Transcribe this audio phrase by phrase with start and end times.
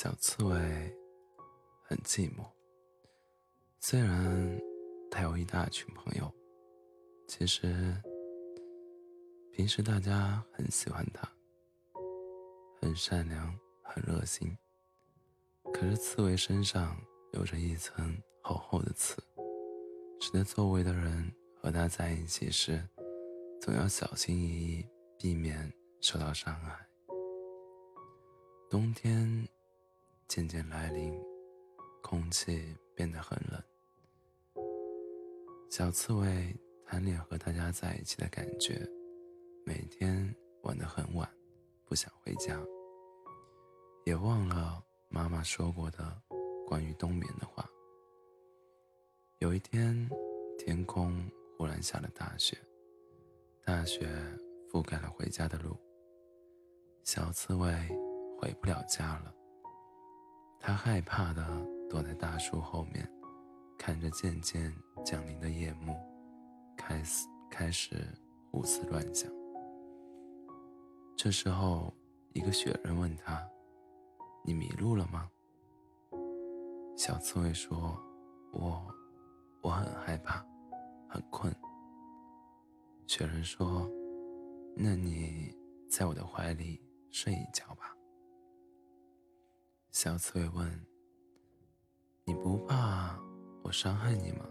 [0.00, 0.56] 小刺猬
[1.82, 2.46] 很寂寞，
[3.80, 4.60] 虽然
[5.10, 6.32] 它有一大群朋友，
[7.26, 8.00] 其实
[9.50, 11.28] 平时大家很喜欢它，
[12.80, 14.56] 很善良，很热心。
[15.74, 16.96] 可是刺猬身上
[17.32, 19.20] 有着一层厚厚的刺，
[20.20, 21.28] 使得周围的人
[21.60, 22.88] 和它在一起时，
[23.60, 24.86] 总要小心翼翼，
[25.18, 25.68] 避免
[26.00, 26.86] 受到伤害。
[28.70, 29.44] 冬天。
[30.28, 31.18] 渐渐来临，
[32.02, 33.62] 空气变得很冷。
[35.70, 36.54] 小刺猬
[36.84, 38.86] 贪恋和大家在一起的感觉，
[39.64, 41.26] 每天玩得很晚，
[41.86, 42.62] 不想回家，
[44.04, 46.22] 也忘了妈妈说过的
[46.66, 47.66] 关于冬眠的话。
[49.38, 50.10] 有一天，
[50.58, 51.26] 天空
[51.56, 52.58] 忽然下了大雪，
[53.64, 54.06] 大雪
[54.70, 55.74] 覆盖了回家的路。
[57.02, 57.72] 小刺猬
[58.38, 59.34] 回不了家了。
[60.60, 63.08] 他害怕的躲在大树后面，
[63.78, 65.96] 看着渐渐降临的夜幕，
[66.76, 68.06] 开始开始
[68.50, 69.30] 胡思乱想。
[71.16, 71.92] 这时候，
[72.32, 73.48] 一个雪人问他
[74.44, 75.28] ：“你迷路了吗？”
[76.96, 77.98] 小刺猬说
[78.52, 78.86] ：“我，
[79.62, 80.44] 我很害怕，
[81.08, 81.54] 很困。”
[83.06, 83.90] 雪人说
[84.76, 85.52] ：“那你
[85.88, 87.94] 在我的怀里睡一觉吧。”
[90.00, 90.64] 小刺猬问
[92.24, 93.18] ：“你不怕
[93.64, 94.48] 我伤害你吗？”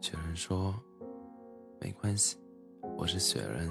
[0.00, 0.74] 雪人说
[1.78, 2.38] ：“没关系，
[2.96, 3.70] 我是雪人，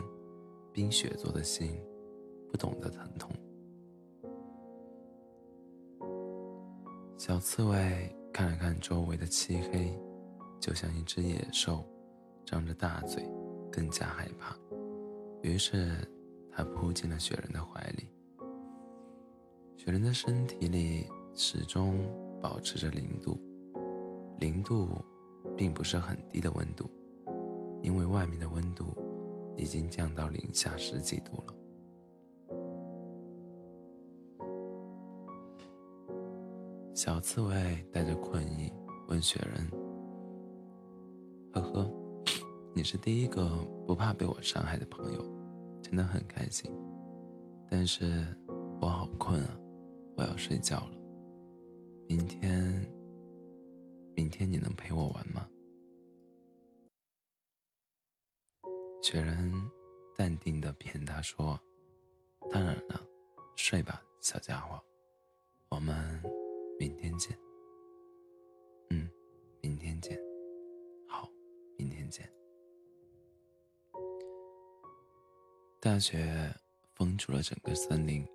[0.72, 1.76] 冰雪做的心，
[2.52, 3.32] 不懂得疼痛。”
[7.18, 10.00] 小刺猬看了看周围的漆黑，
[10.60, 11.84] 就像一只野兽，
[12.46, 13.28] 张着大嘴，
[13.72, 14.56] 更加害怕。
[15.42, 16.08] 于是，
[16.52, 18.08] 它扑进了雪人的怀里。
[19.78, 21.06] 雪人的身体里
[21.36, 22.00] 始终
[22.42, 23.38] 保持着零度，
[24.40, 24.90] 零度
[25.56, 26.90] 并不是很低的温度，
[27.84, 28.86] 因为外面的温度
[29.56, 31.54] 已经降到零下十几度了。
[36.96, 38.74] 小刺猬带着困意
[39.08, 39.70] 问雪人
[41.54, 41.92] ：“呵呵，
[42.74, 43.48] 你是第一个
[43.86, 45.24] 不怕被我伤害的朋友，
[45.84, 46.70] 真的很开心。
[47.70, 48.26] 但是
[48.82, 49.58] 我好困啊。”
[50.18, 50.98] 我要睡觉了。
[52.08, 52.74] 明天，
[54.16, 55.48] 明天你能陪我玩吗？
[59.04, 59.54] 雪人
[60.18, 61.58] 淡定的骗他说
[62.52, 63.08] ：“当然了，
[63.56, 64.84] 睡吧，小家伙，
[65.70, 65.96] 我们
[66.80, 67.38] 明天见。”
[68.90, 69.08] 嗯，
[69.62, 70.20] 明天见。
[71.08, 71.30] 好，
[71.78, 72.28] 明天见。
[75.80, 76.52] 大雪
[76.96, 78.28] 封住了整个森林。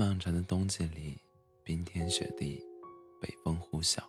[0.00, 1.20] 漫长的冬季里，
[1.62, 2.66] 冰天雪地，
[3.20, 4.02] 北风呼啸，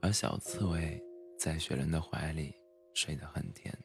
[0.00, 1.02] 而小刺猬
[1.36, 2.54] 在雪人的怀里
[2.94, 3.76] 睡得很甜。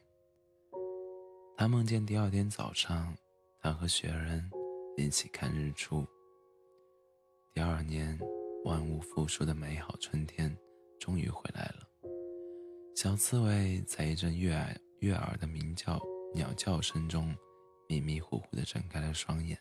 [1.56, 3.16] 他梦见第二天早上，
[3.60, 4.48] 他和雪人
[4.96, 6.06] 一起看日出。
[7.52, 8.16] 第二年，
[8.64, 10.56] 万物复苏的美好春天
[11.00, 11.88] 终于回来了。
[12.94, 16.00] 小刺猬在一阵悦耳悦耳的鸣叫
[16.32, 17.34] 鸟叫声中，
[17.88, 19.58] 迷迷糊糊地睁开了双眼。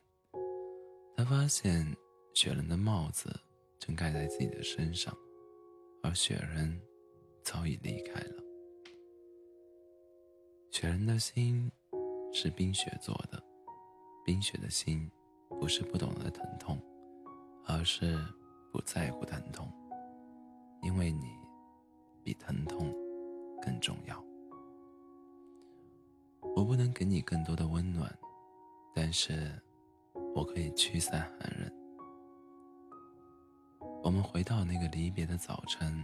[1.24, 1.86] 他发现
[2.34, 3.32] 雪人的帽子
[3.78, 5.16] 正盖在自己的身上，
[6.02, 6.82] 而雪人
[7.44, 8.44] 早已离开了。
[10.72, 11.72] 雪人的心
[12.34, 13.40] 是冰雪做的，
[14.26, 15.08] 冰雪的心
[15.48, 16.82] 不是不懂得疼痛，
[17.68, 18.18] 而是
[18.72, 19.72] 不在乎疼痛，
[20.82, 21.28] 因为你
[22.24, 22.92] 比疼痛
[23.62, 24.20] 更重要。
[26.56, 28.12] 我不能给你更多的温暖，
[28.96, 29.62] 但是。
[30.34, 31.72] 我可以驱散寒冷。
[34.04, 36.04] 我们回到那个离别的早晨。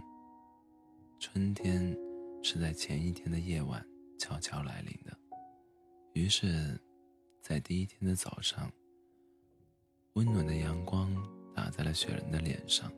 [1.19, 1.97] 春天
[2.43, 3.83] 是在前一天的夜晚
[4.19, 5.17] 悄悄来临的。
[6.13, 6.79] 于是，
[7.41, 8.71] 在第一天的早上，
[10.13, 11.11] 温暖的阳光
[11.55, 12.91] 打在了雪人的脸上。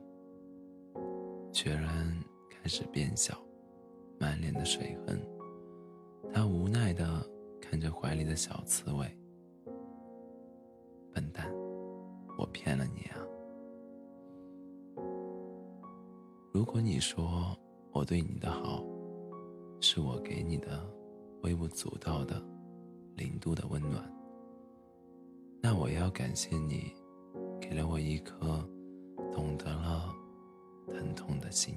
[1.52, 3.42] 雪人开始变小，
[4.18, 5.18] 满脸的水痕。
[6.32, 7.26] 他无奈的
[7.60, 9.19] 看着怀里的小刺猬。
[11.20, 11.52] 笨蛋，
[12.38, 13.20] 我骗了你啊！
[16.50, 17.54] 如果你说
[17.92, 18.82] 我对你的好，
[19.82, 20.82] 是我给你的
[21.42, 22.42] 微不足道的
[23.16, 24.02] 零度的温暖，
[25.62, 26.90] 那我要感谢你，
[27.60, 28.66] 给了我一颗
[29.30, 30.10] 懂得了
[30.88, 31.74] 疼痛的心。